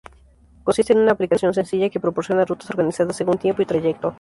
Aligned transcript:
Consiste 0.63 0.93
en 0.93 0.99
una 1.01 1.11
aplicación 1.11 1.53
sencilla 1.53 1.91
que 1.91 1.99
proporciona 1.99 2.43
rutas 2.45 2.71
organizadas 2.71 3.15
según 3.15 3.37
tiempo 3.37 3.61
y 3.61 3.67
trayecto. 3.67 4.09